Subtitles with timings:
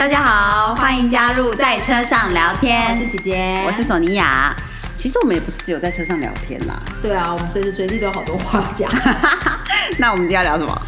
[0.00, 2.90] 大家好，欢迎加入在车上聊天。
[2.90, 4.50] 我是姐姐，我是索尼娅。
[4.96, 6.82] 其实我们也不是只有在车上聊天啦。
[7.02, 8.90] 对啊，我们随时随地都有好多话讲。
[10.00, 10.86] 那我们今天要聊什么？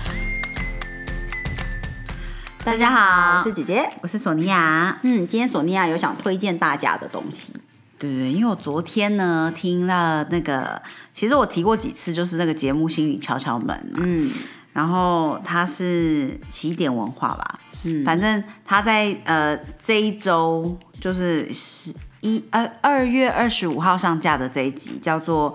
[2.65, 4.99] 大家好，我是姐姐，我是索尼娅。
[5.03, 7.53] 嗯，今天索尼娅有想推荐大家的东西。
[7.99, 10.81] 对对，因为我昨天呢听了那个，
[11.13, 13.77] 其实我提过几次，就是那个节目《心理敲敲门》。
[14.03, 14.33] 嗯，
[14.73, 17.59] 然后它是起点文化吧。
[17.85, 25.53] 嗯，反正他在呃这一周就是十一二二月二十五号上架的这一集，叫做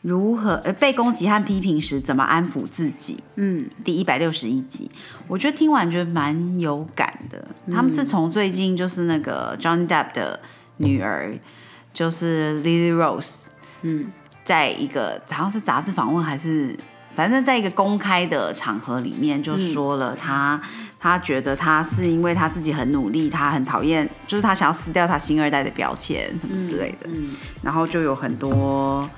[0.00, 3.18] 如何呃被攻击和批评时怎么安抚自己。
[3.34, 4.90] 嗯，第一百六十一集，
[5.26, 7.46] 我觉得听完觉得蛮有感的。
[7.74, 10.40] 他们是从最近就是那个 Johnny Depp 的
[10.78, 11.38] 女儿，
[11.92, 13.48] 就是 Lily Rose，
[13.82, 14.10] 嗯，
[14.44, 16.74] 在一个好像是杂志访问还是
[17.14, 20.58] 反正在一个公开的场合里面就说了他。
[21.00, 27.08] 他觉得他是因为他自己很努力，他很讨厌，就是他想要撕掉他新二代的标签什么之类的。
[27.08, 29.08] 嗯，然后就有很多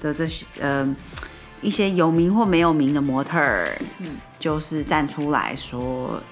[0.00, 0.96] 的这些呃
[1.60, 6.22] 一些有名或没有名的模特儿，嗯，就是站出来说，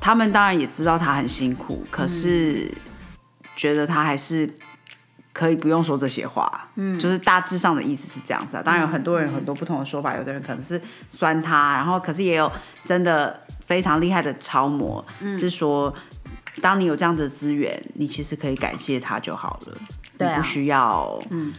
[0.00, 2.70] 他们当然也知道他很辛苦，可是
[3.56, 4.48] 觉得他还是
[5.34, 6.68] 可以不用说这些话。
[6.76, 8.62] 嗯，就是大致上的意思是这样子啊。
[8.64, 12.50] 当然有很多人很多不同的说法，有的人可能是酸他，然后可是也有
[12.86, 13.38] 真的。
[13.66, 15.02] 非常厉害的超模
[15.34, 15.92] 是说，
[16.60, 19.78] 当你有这样的资源，你其实可以感谢他就好了，
[20.18, 21.18] 你不需要。
[21.30, 21.54] 嗯，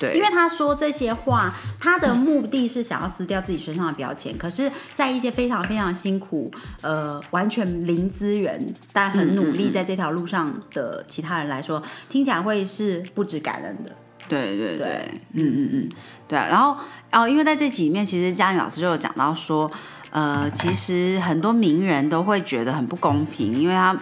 [0.00, 4.36] 对，因为他说这些话，他的目的是想要撕掉自己身上的标签。
[4.38, 8.58] 可是，在一些非常非常辛苦、呃，完全零资源
[8.92, 13.94] 但很努力在这条路上的其他人来说，听起来会是不止感恩的。
[14.28, 15.88] 对对对，嗯嗯嗯，
[16.26, 16.46] 对啊。
[16.48, 16.76] 然后
[17.12, 19.70] 哦，因为在这集里面，其实嘉颖老师就有讲到说。
[20.12, 23.96] 呃，其实很多名人都会觉得很不公平，因为他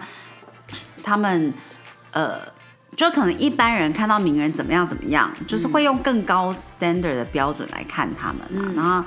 [1.03, 1.53] 他们
[2.09, 2.39] 呃，
[2.99, 8.73] 就可能一般人看到名人怎么样怎么样，就是会用更高 standard 的标准来看他们嘛。
[8.75, 9.01] 然后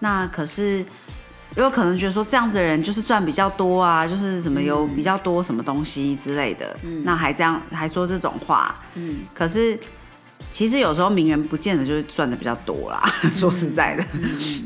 [0.00, 0.84] 那可是
[1.56, 9.78] 有可能觉得说这样子的人就是赚比较多啊，就是什么有比较多什么东西之类的，那还这样还说这种话，嗯，可是。
[10.50, 13.02] 其实有时候名人不见得就是赚的比较多啦，
[13.36, 14.04] 说实在的。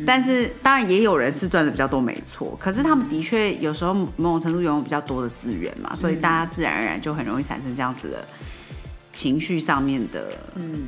[0.07, 2.57] 但是当然也有人是赚的比较多，没错。
[2.61, 8.25] 可是他们的确有时候某种程度拥有比较多的资源嘛，所以大家自然而然就很容易产生这样子的
[9.13, 10.29] 情绪上面的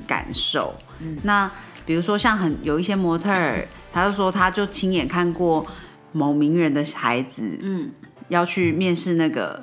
[0.07, 0.75] 感受。
[1.23, 1.51] 那
[1.85, 5.67] 比如说像很有一些模特儿，他就说他就亲眼看过
[6.13, 7.91] 某名人的孩子，嗯，
[8.29, 9.63] 要去面试那个。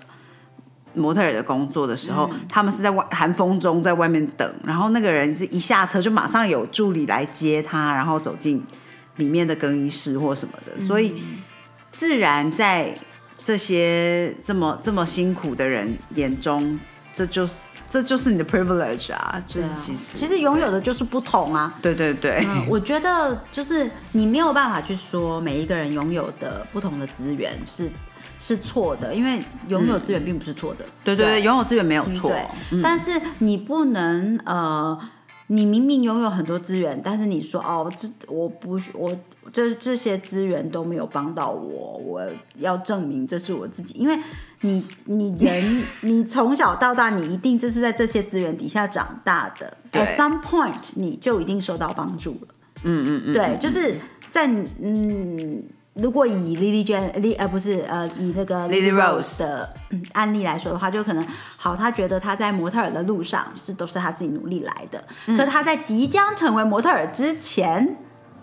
[0.93, 8.61] 模特儿的工作的时候，他们是在外寒风中在外面等，然后那个人是一下车就马上有助理来接他，然后走进
[9.15, 11.13] 里面的更衣室或什么的，所以
[11.93, 12.93] 自然在
[13.37, 16.77] 这些这么这么辛苦的人眼中，
[17.13, 17.53] 这就是
[17.91, 27.91] 这就是你的 privilege 啊，就是其实其实拥有的就是不同啊，对对对，我觉得就是你没有办法去说每一个人拥有的不同的资源是。
[28.43, 30.83] 是错的，因为拥有资源并不是错的。
[31.03, 32.31] 对对对，拥有资源没有错。
[32.31, 34.99] 对，但是你不能呃，
[35.45, 39.15] 你明明拥有很多资源，但是你说哦，这我不我
[39.53, 42.23] 这这些资源都没有帮到我，我
[42.55, 44.17] 要证明这是我自己，因为
[44.61, 52.47] 你你人 你从小到大你一定就是在这些资源底下长大的，at some point 你就一定受到帮助了。
[52.83, 53.95] 嗯嗯嗯，对，就是
[54.29, 54.47] 在
[54.81, 55.63] 嗯。
[55.93, 59.73] 如果以 Lily Jane，呃不是呃以那个 Lily Rose 的
[60.13, 61.23] 案例来说的话，就可能
[61.57, 65.03] 好，他觉得他在模特儿的路上是都是他自己努力来的，
[65.35, 67.97] 可他在即将成为模特儿之前，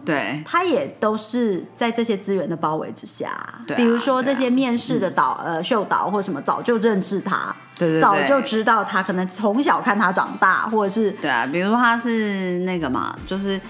[0.04, 3.30] 对，他也都是在这些资源的包围之下，
[3.66, 13.60] 对，比如说这些面试的导呃秀导或什么早就认识他，对对，早就知道他，可能从小看他长大，或者是对啊，比如说他是那个嘛，就是。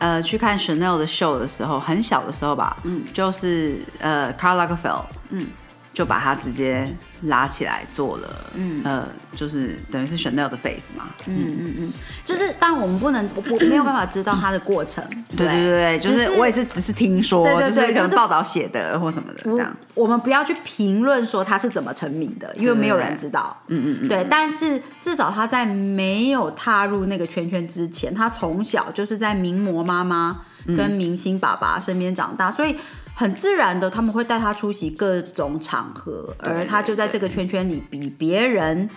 [0.00, 5.46] 呃，去看 Chanel 的秀的时候，很小的时候吧，嗯，就是呃，Karl Lagerfeld，嗯。
[5.92, 6.88] 就把他直接
[7.22, 8.80] 拉起来做了，嗯。
[8.84, 11.74] 呃，就是等于是 Chanel 的 face 嘛，嗯嗯。
[11.78, 11.92] 嗯，
[12.24, 15.04] 就是当然我们不能，我没有办法知道他的过程，
[15.36, 30.40] 对对对，就是我也是只是听说，就是可能报道写的或什么的这样，我们不要去评论说他是怎么成名的，因为没有人知道，嗯嗯嗯，对，但是至少他在没有踏入那个圈圈之前，他从小就是在名模妈妈
[30.76, 32.76] 跟明星爸爸身边长大，所以。
[33.20, 38.88] 很自然的，他们会带他出席各种场合，而他就在这个圈圈里比别人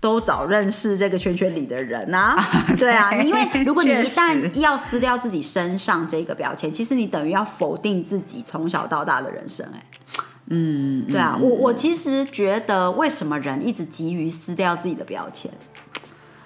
[0.00, 2.34] 都早认识这个圈圈里的人啊。
[2.76, 9.64] 对啊，因为如果你一旦要撕掉自己身上这个标签，其实你等于要否定自己从小到大的人生。
[9.72, 9.80] 哎，
[10.48, 15.48] 嗯，对啊，我我其实觉得，为什么人一直急于撕掉自己的标签？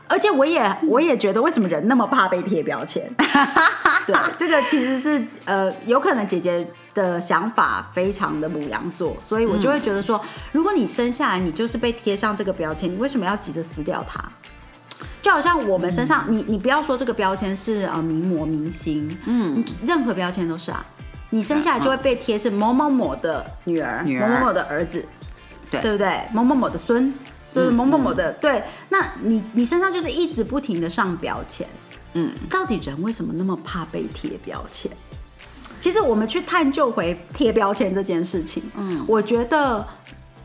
[0.07, 3.11] 而且我也我也觉得，为什么人那么怕被贴标签？
[4.07, 10.21] 对，这个其实是呃，有可能姐姐的想法非常的母羊座，所以我就会觉得说，
[10.53, 14.23] 如果你生下来你就是被贴上这个标签，你为什么要急着撕掉它？
[15.23, 20.85] 就好像我们身上，你你不要说这个标签是呃名模明星，嗯，任何标签都是啊，
[21.31, 25.05] 你生下来就会被贴是某某某的女儿，某某某的儿子，
[25.71, 25.81] 对。
[25.81, 26.21] 对不对？
[26.33, 27.13] 某某某的孙。
[27.53, 31.67] 就是某某某的，对，那你你身上就是一直不停的上标签，
[32.13, 34.89] 嗯，到底人为什么那么怕被贴标签？
[35.81, 39.85] 其实我们去探究回贴标签这件事情，嗯，我觉得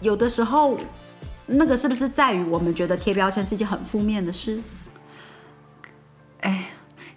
[0.01, 0.77] 有的时候
[1.45, 4.59] 那个是不是在于我们觉得贴标签是一件很负面的事？
[6.39, 6.69] 哎，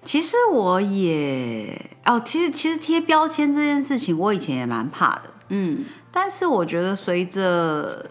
[0.04, 8.04] 其实我也哦，其实其实贴标签这件事情，我以前也蛮怕的，嗯，但是我觉得随着。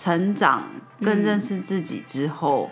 [0.00, 0.62] 成长
[1.02, 2.70] 更认识自己之后，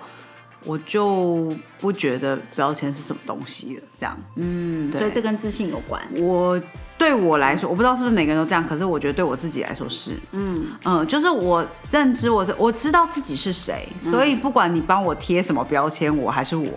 [0.64, 3.82] 我就不觉得标签是什么东西了。
[4.00, 6.02] 这样，嗯，所以这跟自信有关。
[6.18, 6.60] 我
[6.98, 16.68] 对我来说，我不知道是不是每个人都这样，可是我觉得对我自己来说是，嗯嗯，就是我认知我我知道自己是谁，所以不管你帮我贴什么标签，我还是我。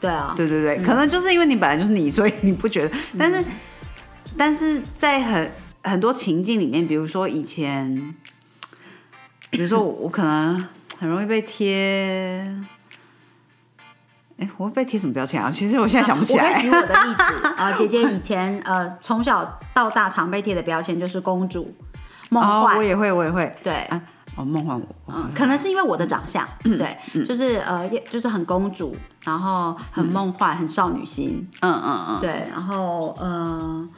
[0.00, 2.96] 对啊，对对对，可能就是因为你本来就是你，所以你不觉得。
[3.18, 3.44] 但是，
[4.36, 5.50] 但是在很
[5.84, 8.14] 很多情境里面，比如说以前。
[9.50, 10.66] 比如说，我可能
[10.98, 12.42] 很容易被贴，
[14.38, 15.50] 哎，我会被贴什么标签啊？
[15.50, 16.56] 其实我现在想不起来。
[16.56, 21.74] 我举我的例子 啊，姐姐以前呃从小到大常被贴的标签就是公主、
[22.30, 22.76] 梦幻。
[22.76, 23.54] 我也会，我也会。
[23.62, 23.88] 对，
[24.36, 24.86] 哦，梦幻我。
[25.08, 31.48] 嗯，可能是因为我的长相，对，就是呃，就是很公主，然后很梦幻，很少女心。
[31.60, 32.20] 嗯嗯嗯。
[32.20, 33.88] 对，然后呃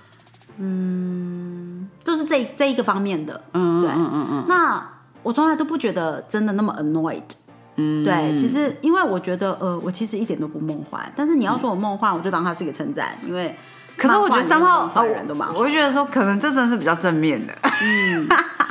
[0.59, 3.41] 嗯，就是这这一个方面的。
[3.53, 4.45] 嗯嗯嗯嗯。
[4.49, 4.87] 那。
[5.25, 7.23] 我从来都不觉得真的那么 annoyed，
[7.77, 13.55] 嗯，对，其实因为我觉得，呃，我其实一点都不梦幻，但是你要说我梦幻，我就当它是一个称赞，因为，
[13.97, 18.27] 可是我觉得三号人都蛮，我会觉得说，可能这真的是比较正面的，嗯，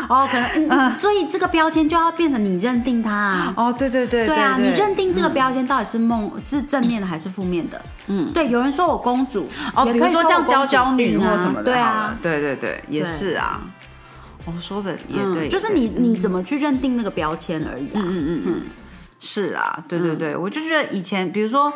[0.09, 7.81] 哦，可能，所以这个标签就要变成你认定它，哦，对对对，对啊，你认定这个标签到底是梦是正面的还是负面的？
[8.07, 13.61] 嗯，对，有人说我公主，哦，比如说像娇娇女或什么的，对啊，对对对，也是啊。
[14.45, 18.03] 我说的也对，就是你你怎么去认定那个标签而已啊。
[18.03, 18.61] 嗯嗯嗯，
[19.23, 21.73] 是啊，对对对，我就觉得以前，比如说。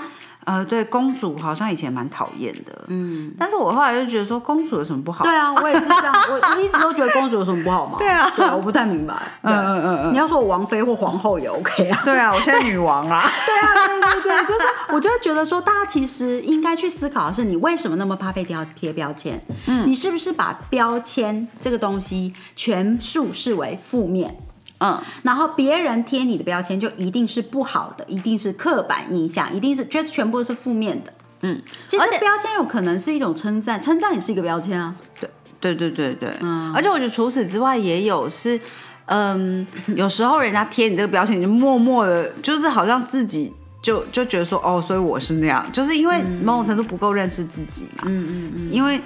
[0.48, 5.26] 呃，对，公主好像以前蛮讨厌的，嗯，但是我后来就觉得说，公主有什么不好？
[5.26, 7.98] 对啊，我也是这样，我我一直都觉得公主有什么不好吗？
[8.00, 9.14] 对啊，对啊我不太明白。
[9.44, 12.02] 嗯嗯嗯嗯，你要说我王妃或皇后也 OK 啊？
[12.06, 13.30] 对啊，我现在女王啊。
[13.46, 14.62] 对啊，对对对，就是
[14.94, 19.38] 我就会觉得说，大家其实应该去思考的是，你为什么那么怕被贴贴标签？
[19.66, 24.34] 嗯，你是不是把标签这个东西全数视为负面？
[24.80, 31.14] 嗯，然后别人贴你的标签就一定是不好的，一定是刻板印象，一定是觉得全部都是负面的。
[31.42, 34.96] 嗯，其实标签有可能是一种称赞，称赞也是一个标签啊。
[35.20, 35.30] 对，
[35.60, 36.32] 对对对对。
[36.42, 38.60] 嗯，而且我觉得除此之外也有是，
[39.06, 39.66] 嗯，
[39.96, 43.52] 有时候人家贴你这个标签，你就默默的，就是好像自己
[43.82, 48.04] 就就觉得说，哦，所以我是那样，就是因为某种程度不够认识自己嘛。
[48.06, 49.02] 嗯嗯嗯，因为。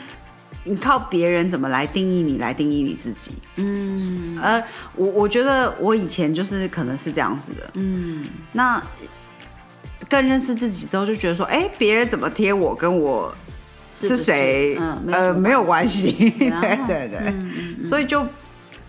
[0.64, 3.32] 你靠别人怎么来定义你，来定义你自己？
[3.56, 4.64] 嗯，呃，
[4.96, 7.70] 我我觉得我以前就是可能是这样子的。
[7.74, 8.82] 嗯，那
[10.10, 13.34] 更认识自己之后，就觉得说，哎，别人怎么贴我，跟我
[14.00, 14.78] 是谁，
[15.12, 16.12] 呃，没有关系。
[16.38, 18.26] 对对对，所以就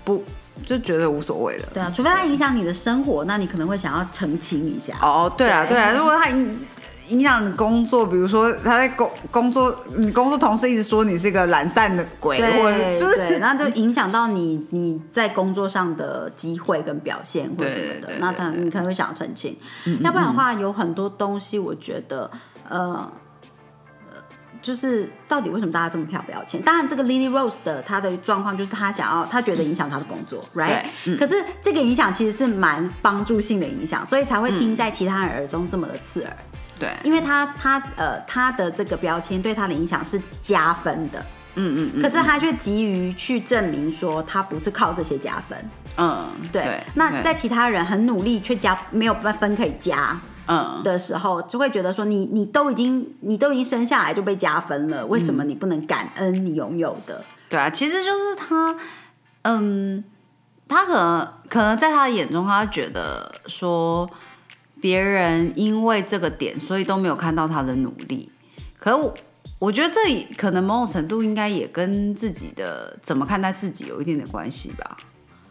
[0.04, 0.22] 不
[0.66, 1.68] 就觉得无所谓了。
[1.72, 4.94] 对啊，除非他影响你的生活，那你可能会想要澄清一下。
[5.00, 6.28] 哦，对啊，对啊，如果他
[7.12, 7.22] 影。
[7.22, 19.56] 响你工作，比如说他在工工作，你工作同事一直说你是个懒散的鬼，对，对，那就影响到你 你在工作上的机会跟表现或什么的，那他你可能会想澄清，
[20.00, 22.28] 要不然的话有很多东西，我觉得
[22.68, 23.08] 呃，
[24.60, 26.60] 就是到底为什么大家这么漂标签？
[26.62, 30.86] 当然，这个 Lily Rose 的他的状况就是他想要，他觉得影响他的工作，right？
[31.16, 36.36] 可是这个影响其实是蛮帮助性的影响，所以才会听在其他人耳中这么的刺耳。
[36.78, 41.18] 对，因为他他呃他的这个标签对他的影响是加分的，
[41.54, 45.56] 嗯嗯嗯，可是他却急于去证明说他不是靠这些加分，
[45.96, 46.82] 嗯，对。
[46.94, 57.24] 那在其他人很努力却加没有分可以加，嗯的时候，就会觉得说你你都已经你都已经生下来就被加分了，为什么你不能感恩你拥有的？
[57.48, 58.76] 对啊，其实就是他，
[59.42, 60.02] 嗯，
[60.66, 64.10] 他可能可能在他的眼中，他觉得说。
[64.82, 68.28] 别人因为这个点，所以都没有看到他的努力。
[68.78, 69.14] 可我
[69.60, 74.96] 我觉得这可能某种程度应该也跟自己的怎么看待自己有一点点关系吧。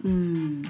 [0.04, 0.62] 嗯，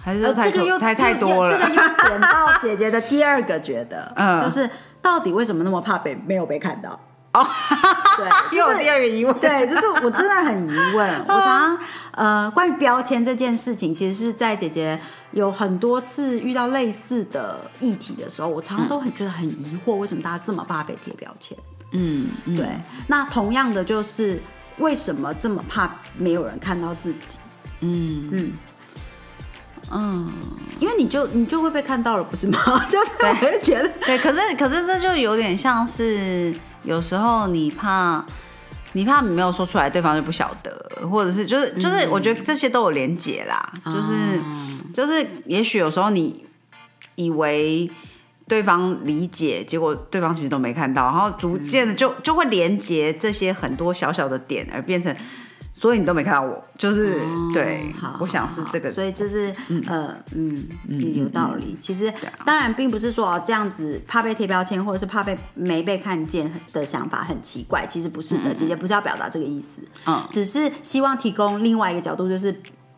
[0.00, 1.58] 还是太太太多了。
[1.58, 4.68] 这个又点到姐姐的第二个觉得， 嗯，就是
[5.02, 6.98] 到底为什么那么怕被没有被看到？
[7.34, 7.46] 哦，
[8.16, 8.28] 对，
[8.58, 9.34] 又有第二个疑问。
[9.38, 11.18] 对，就是我真的很疑问。
[11.28, 11.78] 我常常
[12.12, 14.98] 呃，关于标签这件事情，其实是在姐姐
[15.30, 21.56] 有很多次遇到类似的议题的时候，我常常都很觉得很疑惑，为什么大家这么怕被贴标签？
[21.92, 22.26] 嗯，
[22.56, 22.66] 对。
[23.06, 24.40] 那同样的，就是
[24.78, 27.38] 为什么这么怕没有人看到自己？
[27.80, 28.52] 嗯嗯
[29.90, 30.32] 嗯，
[30.80, 32.58] 因为你就你就会被看到了，不是吗？
[32.88, 34.18] 就是我会觉得，对。
[34.18, 36.54] 可是可是这就有点像是。
[36.84, 38.24] 有时候你怕，
[38.92, 44.40] 你怕你没有说出来，对方就不晓得，或者是就是就是，我觉得这些都有连结啦，就是
[44.92, 46.44] 就是，也许有时候你
[47.14, 47.90] 以为
[48.46, 55.14] 对方理解，结果对方其实都没看到，然后逐渐的就就会连接这些很多小小的点，而变成。
[55.82, 57.18] 所以你都没看到我，就是
[57.52, 59.52] 对，好我想是这个，所以这是
[59.88, 60.64] 呃嗯
[61.16, 61.76] 有道理。
[61.80, 62.12] 其实
[62.44, 72.54] 当然并不是说这样子怕被贴标签，或者是怕被没被看见的想法很奇怪，其实不是的，姐姐不是要表达这个意思，嗯，只是希望提供另外一个角度，就是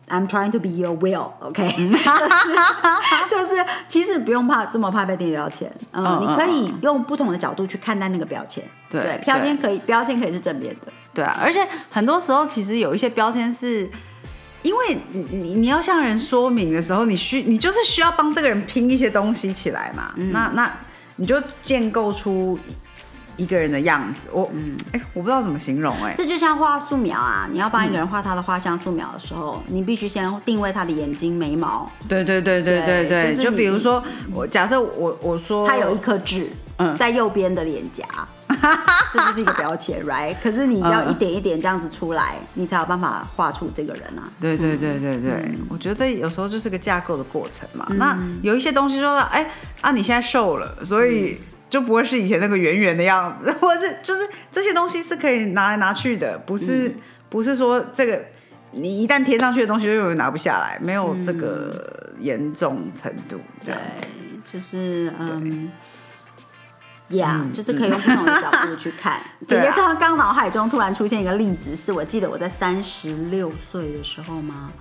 [0.07, 1.67] I'm trying to be your will，OK，
[3.27, 10.93] 就是就是其实不用怕这么怕被贴标签，嗯，你可以用不同的角度去看待那个标签，对，标签可以标签可以是正面的。
[11.15, 13.89] 对啊，而且很多时候其实有一些标签是，
[14.61, 20.13] 因为你你你要向人说明的时候，你需你就是需要帮这个人拼一些东西起来嘛。
[20.31, 20.71] 那那
[21.15, 22.59] 你就建构出
[23.37, 24.21] 一个人的样子。
[24.31, 26.13] 我嗯，哎，我不知道怎么形容哎。
[26.17, 31.89] 这就像画素描啊，你要帮一个人画他的画像素描的时候，你必须先定位他的眼睛、眉毛。
[32.09, 34.03] 对对对对对对，就比如说
[34.33, 38.03] 我假设我我说他有一颗痣，嗯，在右边的脸颊。
[39.13, 40.35] 这就是一个标签，right？
[40.41, 44.29] 可是你要一点一点这样子出来，你才有办法画出这个人啊。
[44.39, 47.87] 对对对对对，我觉得有时候就是个架构的过程嘛。
[47.97, 49.49] 那有一些东西说，哎
[49.81, 51.37] 啊，你现在瘦了，所以
[51.69, 54.21] 就不会是以前那个圆圆的样子， 或者是就是
[54.51, 56.93] 这些东西是可以拿来拿去的，不是
[57.29, 58.21] 不是说这个
[58.71, 63.39] 你一旦贴上去的东西就永远拿不下来，没有这个严重程度。
[63.63, 63.73] 对，
[64.51, 65.71] 就是嗯。
[67.09, 69.19] 呀，就是可以用不同的角度去看。
[69.47, 74.71] 姐姐刚刚脑海中突然出现一个例子，是我记得我在三十六岁的时候吗？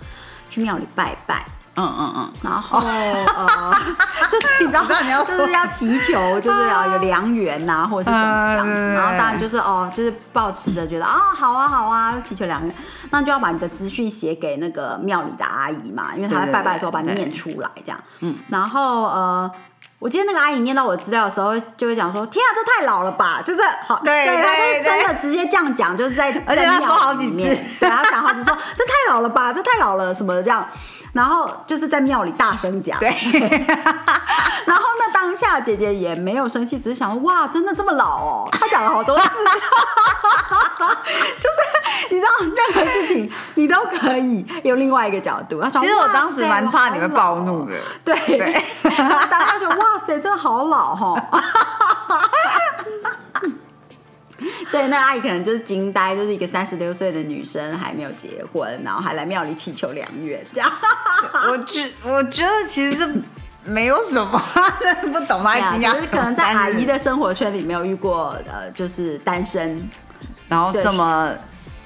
[0.50, 3.75] 去庙里拜拜，嗯嗯嗯，然后 呃，
[4.31, 4.85] 就是你知道，
[5.25, 8.95] 就是要祈求，就是要有良缘呐，或者是什么这样子。
[8.95, 12.75] 然后当然就是哦，就是保持着觉得啊，好啊好啊，祈求良缘，
[13.11, 18.00] 那就要把你的资讯写给那个庙里的阿姨嘛，因为她在拜拜的时候把你念出来这样。
[18.21, 19.50] 嗯，然后呃。
[20.05, 27.37] 我记得那个阿姨念到我资料的时候，就会讲说：“天啊，这太老了吧！”就是好，对，她就真的直接这样讲，就是在而且他说好几次，
[27.81, 30.69] 对，他讲好几次说：“这太老了吧，这太老了什么的这样。”
[31.14, 33.09] 然后就是在庙里大声讲，对。
[34.66, 39.28] 然后那当下姐姐也没有生气，只是想说：“哇，真的这么老哦？”她讲了好多次，
[41.40, 41.56] 就是
[42.11, 45.62] 你知道，任何事情你都可以用另外一个角度。
[45.71, 48.14] 其实我当时蛮怕你们暴怒的，对。
[49.30, 51.14] 大家觉得哇塞，真的好老哈。
[54.75, 60.69] 对，那阿姨可能就是惊呆，就是一个三十六岁的女生还没有结婚，然后还来庙里祈求良缘，这样。
[61.49, 63.09] 我觉我觉得其实这
[63.64, 64.43] 没有什么，
[65.12, 65.93] 不懂 她惊讶。
[65.95, 69.88] 就是可能在阿姨的生活圈里没有遇过，呃，就是单身，
[70.49, 71.33] 然后这么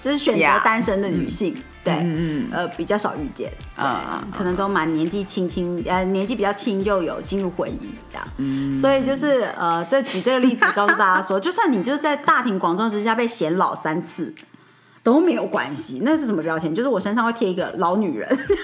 [0.00, 1.54] 就是选择单身的女性。
[1.88, 7.78] 对，嗯嗯，呃，比较少遇见，啊，可能都蛮年纪轻轻，呃，年纪比较轻就有进入婚姻
[8.10, 14.34] 这样，嗯，所以就是呃，这举这个例子告诉大家说，就算你就是在大庭广众之下被显老三次
[15.02, 16.74] 都没有关系，那是什么标签？
[16.74, 18.52] 就是我身上会贴一个老女人标签，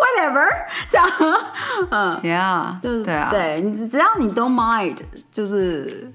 [0.00, 0.44] whatever，
[0.90, 1.08] 这样，
[1.90, 4.96] 嗯， yeah，就是对啊，对你只要你 don't mind，
[5.32, 6.12] 就是。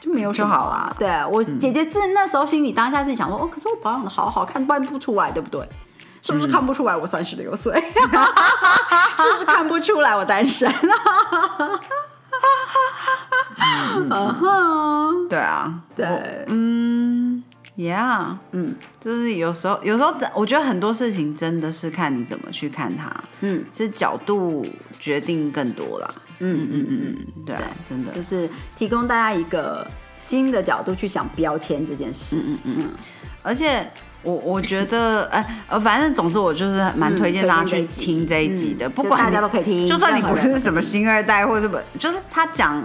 [0.00, 0.92] 就没有就好啦。
[0.98, 5.68] 对我姐姐自那时候心里当下自己想说，哦，可是我保养的好好看，看不出来，对不对？
[6.22, 7.72] 是不是看不出来我三十六岁？
[7.80, 10.70] 是不是看不出来我单身？
[14.10, 17.42] 嗯哼， 对啊，对，嗯
[17.76, 24.64] ，Yeah，嗯，就是有时候，有时候，我觉得很多事情真的是看你怎么去看它，嗯，是角度
[24.98, 26.14] 决定更多了。
[26.40, 27.56] 嗯嗯嗯嗯，对，
[27.88, 29.86] 真的就是提供大家一个
[30.20, 32.36] 新的角度去想标签这件事。
[32.44, 32.90] 嗯嗯嗯，
[33.42, 33.90] 而且
[34.22, 42.82] 我我觉得，哎呃，反正总之我就是蛮推荐大家去听这一集的，不管大家都可以听，就算你不是什么新二代或者什么，就是他讲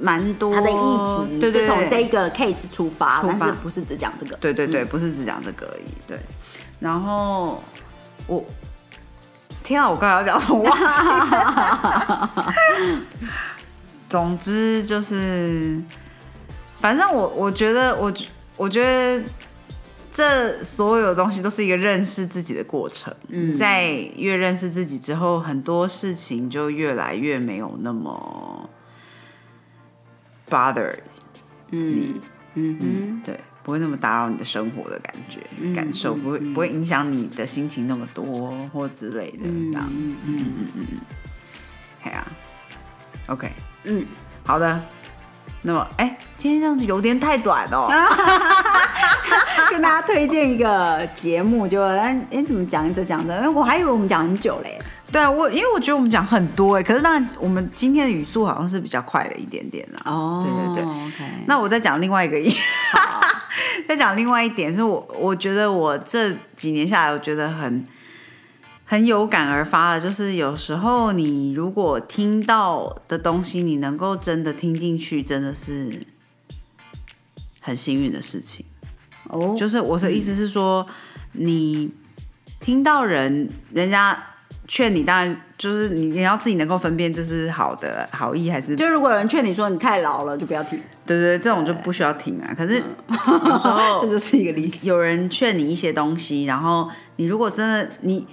[0.00, 4.36] 蛮多他的议题对对是从这个 case 出发，但是不是只讲这个。
[4.36, 5.84] 对对对，不是只讲这个而已。
[6.06, 6.18] 对，
[6.80, 7.62] 然后
[8.26, 8.44] 我
[9.62, 11.71] 天啊，我刚才要讲什么忘记了。
[14.12, 15.80] 总之就是，
[16.78, 18.12] 反正我我觉得我
[18.58, 19.24] 我觉得
[20.12, 23.10] 这所有东西都是一个认识自己的过程。
[23.28, 23.88] 嗯，在
[24.18, 28.68] 越认识自己之后，很多事情就越来越没有那么
[30.50, 30.98] bother
[31.70, 32.20] 你。
[32.54, 40.74] 嗯嗯，对，不会那么打扰你的生活的感觉、嗯感受，不会不会影响你的心情那么多或之类的，这样，嗯嗯嗯。
[40.74, 41.00] 嗯
[42.04, 42.12] 嗯
[43.28, 43.50] ，，OK，
[43.84, 44.06] 嗯，
[44.44, 44.80] 好的，
[45.62, 47.88] 那么，哎，今天这样子有点太短哦，
[49.70, 54.80] 跟大家推荐一个节目，就哎哎怎么讲着讲着，因为我还以为我们讲很久嘞。
[55.10, 60.00] 对啊，我因为我觉得我们讲很多哎，可是当然我们今天的语速好像是比较快了一点点啦。
[60.06, 62.38] 哦对对对，OK，那我再讲另外一个，
[63.86, 67.86] 再讲另外一点，是我我觉得我这几年下来，我觉得很
[68.92, 75.90] 很有感而发的，就是有时候你如果听到的东西，你能够真的听进去，真的是
[77.62, 78.66] 很幸运的事情。
[79.30, 80.86] 哦，就是我的意思是说，
[81.32, 81.90] 你
[82.60, 84.24] 听到人人家
[84.68, 92.52] 劝你，当然就是你你要自己能够分辨这是好的好意还是就如果有人劝你说你太老了，就不要听，对对，这种就不需要听啊。
[92.54, 94.86] 可是有时候 这就是一个例子。
[94.86, 98.26] 有人劝你一些东西，然后你如果真的你，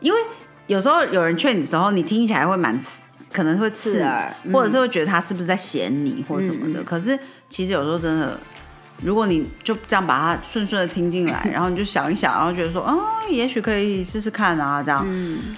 [0.00, 0.18] 因为
[0.66, 3.02] 有时候有人劝你的时候，你听起来会蛮刺，
[3.32, 6.82] 可能会刺刺耳或者是会觉得他是不是在嫌你或什么的。
[6.82, 8.38] 可是其实有时候真的，
[9.02, 15.04] 如果你就这样把它顺顺的听进来， 然后你就想一想，然后觉得说，哦，也许可以试试看啊，这样。
[15.06, 15.54] 嗯，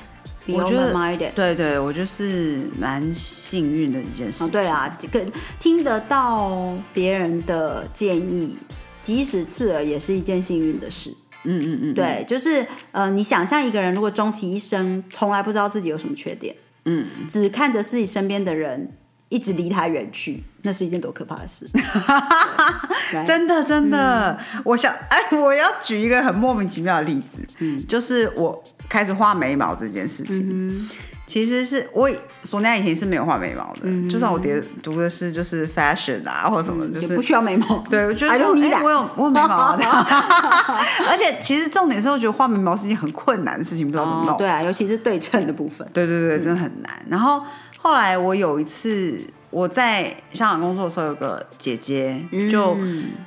[0.47, 0.93] 比我觉得。
[1.35, 4.43] 对对，我就是蛮幸运的一件事。
[4.43, 5.25] 哦，对啊，这个
[5.59, 8.57] 听得到别人的建议，
[9.03, 11.15] 即使刺耳，也是一件幸运的事。
[11.45, 16.55] 嗯嗯嗯，对，就是呃，你想象一个人如果终其一生从来不知道自己有什么缺点，
[16.85, 18.93] 嗯，只看着自己身边的人
[19.29, 21.69] 一直离他远去，那是一件多可怕的事。
[23.27, 30.89] 真的真的，我想 哎，我要举一个很莫名其妙的例子，嗯，就是我开始画眉毛这件事情，嗯
[31.33, 32.11] 其实是我
[32.43, 34.49] 索尼娅以前是没有画眉毛的，就算我读
[34.83, 37.83] 读的是就是 fashion 啊或者什么，就是也不需要眉毛。
[37.89, 39.79] 对，我觉得哎我有我有眉毛啊，
[41.09, 44.35] 而且其实重点是我觉得画眉毛是一件很困难的事情，不知道怎么弄。
[44.35, 45.89] 哦，对啊，尤其是对称的部分。
[45.95, 47.03] 对对对，真的很难。
[47.09, 47.43] 然后
[47.81, 49.19] 后来我有一次
[49.49, 52.77] 我在香港工作的时候，有个姐姐，就、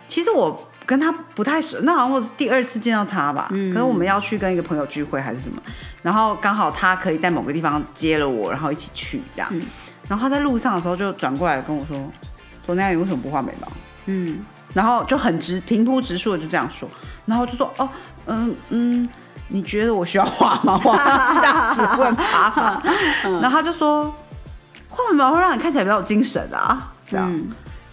[0.07, 3.48] 其实我跟他不太熟，那好像我是第二次见到他吧。
[3.50, 5.62] 可是我们要去跟一个朋友聚会还是什么，
[6.02, 9.52] 然后刚好他可以在某个地方接了我，然后一起去这样。
[10.08, 11.98] 然后他在路上的时候就转过来跟我说
[12.65, 13.67] ：“说那你为什么不画眉毛？”
[14.06, 16.88] 嗯，然后就很直平铺直述的就这样说，
[17.26, 17.89] 然后就说哦，
[18.28, 19.10] 嗯嗯，
[19.48, 20.80] 你觉得我需要画吗？
[20.84, 22.82] 这样子问他，
[23.41, 24.13] 然后他就说
[24.89, 27.41] 画眉毛会让你看起来比较有精神啊，这样，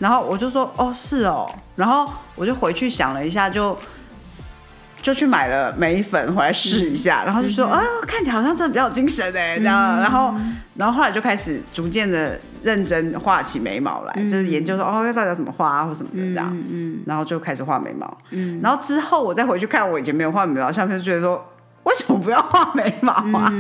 [0.02, 3.78] 然后我就说哦是哦，然后我就回去想了一下就。
[5.02, 10.32] 就去买了眉粉回来试一下，然后就说，啊，看起来好像真的比较有精神哎，这样，然后，
[10.76, 17.00] 然后后来就开始逐渐的认真画起眉毛来，就是研究说，哦，到底要怎么画啊，或什么的这样，嗯。
[17.04, 18.60] 然后就开始画眉毛，嗯。
[18.62, 21.44] 然后之后我再回去看我以前没有画眉毛的相片，就觉得说，
[21.82, 23.52] 为什么不要画眉毛啊？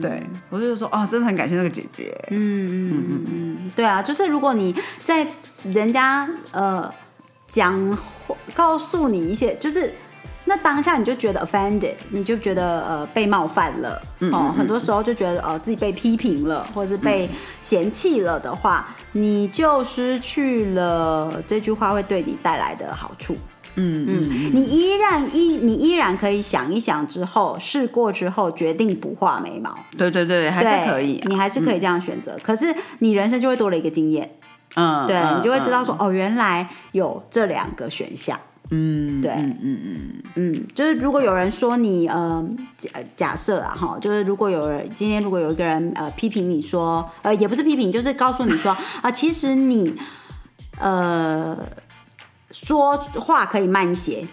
[0.00, 3.26] 对，我就说，哦，真的很感谢那个姐姐，嗯嗯嗯。
[3.30, 5.26] 嗯，对啊，就是如果你在
[5.64, 6.92] 人家呃
[7.46, 7.98] 讲
[8.54, 9.92] 告诉你一些，就是
[10.44, 14.00] 那当下你就觉得 offended，你就觉得呃被冒犯了，
[14.32, 17.28] 哦，很多时候就觉得呃自己被批评了，或者是被
[17.60, 23.36] 嫌弃了的话，你就失去了这句话会对你带来的好处。
[23.80, 32.36] 嗯嗯，你依然依你依然可以想一想之后试过之后决定不画眉毛，对对对，还是可以啊，你还是可以这样选择。
[32.42, 34.28] 可是你人生就会多了一个经验，
[34.74, 38.38] 嗯，对嗯你就会知道说，哦，原来有这两个选项。
[38.70, 39.30] 嗯，对。
[39.30, 49.94] 嗯嗯嗯，嗯，就是如果有人说你呃假假设啊哈，就是如果有人今天如果有一个人呃批评你说呃也不是批评，就是告诉你说 啊、其实你
[50.78, 51.56] 呃
[52.50, 54.26] 说话可以慢一些，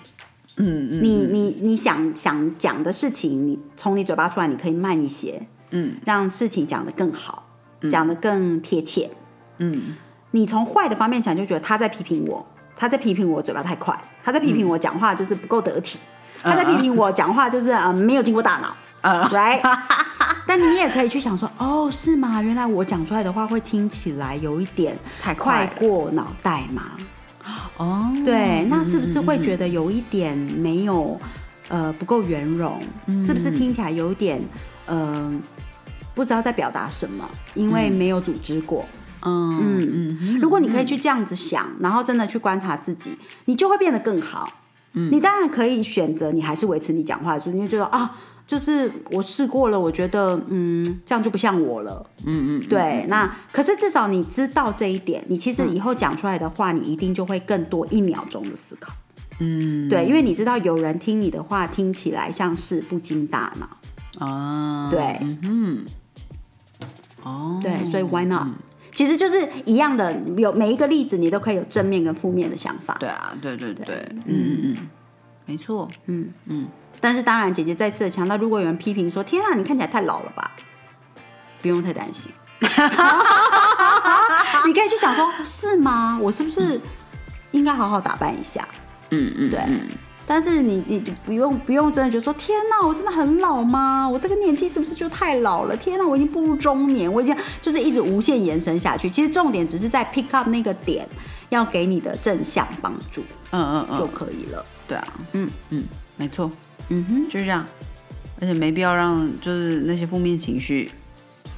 [0.57, 7.43] 嗯嗯，你你你想想讲的事情，你从你嘴巴出来，你可以慢一些，嗯，让事情讲得更好，
[7.89, 9.09] 讲得更贴切。
[9.57, 9.95] 嗯，
[10.31, 12.45] 你从坏的方面想，就觉得他在批评我，
[12.77, 15.99] 他在批评我嘴巴太快，他在批评我讲话就是不够得体，
[16.41, 18.75] 他在批评我讲话就是呃没有经过大脑。
[19.01, 19.61] 呃，right？
[20.47, 22.41] 但你也可以去想说，哦，是吗？
[22.41, 26.83] 原来我讲出来的话会听起来有一点太快过脑袋嘛？
[27.77, 31.19] 哦，对，那是不是会觉得有一点没有
[31.69, 32.79] 呃不够圆融？
[33.19, 34.41] 是不是听起来有点
[34.85, 35.33] 呃
[36.13, 37.29] 不知道在表达什么？
[37.53, 38.85] 因为没有组织过。
[39.23, 40.39] 嗯嗯嗯。
[40.39, 43.11] 如果你可以去这样子想，然后真的去观察自己，
[43.45, 44.47] 你就会变得更好。
[44.93, 48.15] 嗯，你当然可以选择，你还是维持你讲话的速度，你就觉得啊。
[48.47, 52.05] 就是我试过了，我觉得嗯，这样就不像我了。
[52.25, 53.03] 嗯嗯，对。
[53.07, 58.93] 那可是至少你知道这一点，你其实以后讲出来的话，你一定就会更多一秒钟的思考。
[59.39, 64.25] 嗯，对，因为你知道有人听你的话，听起来像是不经大脑。
[64.25, 65.83] 啊，对，嗯，
[67.23, 68.47] 哦，对，所以 why not？
[68.91, 72.95] 其实就是一样的，有每一个例子，你都可以有正面跟负面的想法。
[72.99, 74.75] 对啊，对对对，嗯嗯嗯，
[75.47, 76.67] 没错，嗯嗯。
[77.05, 80.51] 但是当然，姐姐再次的强调，如果有人批评说：“天啊，你看起来太老了吧？”
[81.61, 82.31] 不用太担心，
[84.65, 86.17] 你可以去想说：“是吗？
[86.19, 86.81] 我是不是
[87.51, 88.67] 应该好好打扮一下？”
[89.11, 89.61] 嗯嗯，对。
[90.25, 94.09] 但是你你不用不用真的觉得说：“天哪，我真的很老吗？
[94.09, 95.77] 我这个年纪是不是就太老了？
[95.77, 99.07] 天哪，我已经步入中年，我已经就是一直无限延伸下去。
[99.07, 101.07] 其实重点只是在 pick up 那个点，
[101.49, 104.65] 要给你的正向帮助，嗯嗯嗯，就可以了。
[104.87, 105.83] 对啊，嗯嗯，
[106.17, 106.49] 没错。
[106.89, 107.65] 嗯哼，就是这样，
[108.39, 110.89] 而且没必要让就是那些负面情绪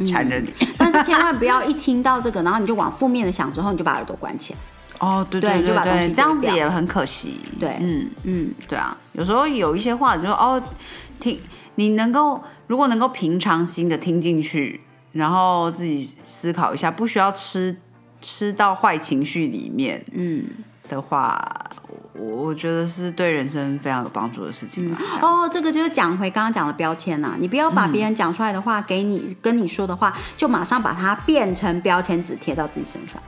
[0.07, 0.51] 缠着你。
[0.77, 4.59] 但是千万不要一听到这个，然后你就往负面的想，之后你就把耳朵关起来。
[4.99, 7.33] 哦，对对对对，这样子也很可惜。
[7.59, 10.61] 对，嗯嗯，对啊，有时候有一些话，你就哦
[11.19, 11.39] 听，
[11.75, 17.77] 你能够如果能够平常心的听进去，然后自己思考一下，不需要吃
[18.21, 20.45] 吃到坏情绪里面，嗯
[20.89, 21.41] 的话。
[22.19, 24.91] 我我觉得是对人生非常有帮助的事情。
[25.21, 33.21] 哦，这个就是讲回刚刚讲的标签呐，你不要把别人讲出来的话给你跟你说的话，就马上把它变成标签纸贴到自己身上。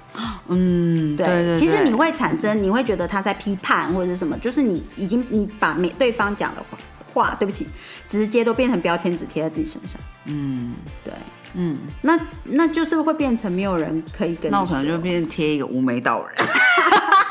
[0.47, 1.55] 嗯，对对。
[1.55, 6.77] 其实你会产生，你会觉得他在批判或者是什么，就是你已经你把每对方讲的话，
[7.13, 7.67] 话对不起，
[8.07, 10.01] 直接都变成标签纸贴在自己身上。
[10.25, 10.73] 嗯，
[11.05, 11.13] 对，
[11.53, 14.51] 嗯，那那就是会变成没有人可以跟。
[14.51, 16.35] 那我可能就变成贴一个无眉道人。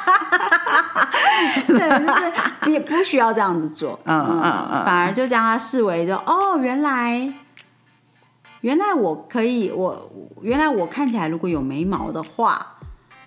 [1.67, 7.33] 对，就是也不需要这样子做，嗯嗯嗯，反而就将它视为就哦，原来
[8.63, 10.11] 原来我可以，我
[10.43, 12.79] 原来我看起来如果有眉毛的话，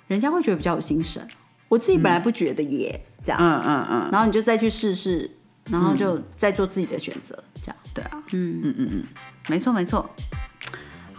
[0.07, 1.25] 人家会觉得比较有精神。
[1.69, 5.31] 我自己本来不觉得耶，这样，嗯嗯嗯，然后你就再去试试，
[5.69, 8.61] 然后就再做自己的选择，这样，对啊，嗯。
[8.63, 9.03] 嗯嗯嗯，
[9.47, 10.09] 没错没错。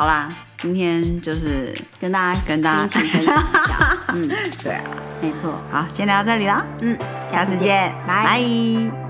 [0.03, 0.27] 好啦，
[0.59, 3.33] 今天就是跟大家跟大家分享
[4.12, 4.29] 嗯，
[4.65, 4.77] 对，
[5.21, 5.62] 没错。
[5.71, 6.99] 好，先聊到这里啦，嗯，
[7.31, 9.02] 下次见，拜。